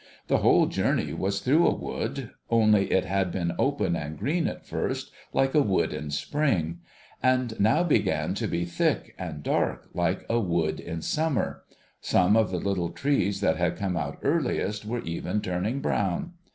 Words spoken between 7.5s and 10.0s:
now began to be thick and dark,